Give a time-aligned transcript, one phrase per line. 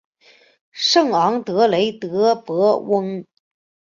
[0.87, 3.23] 圣昂德雷德博翁。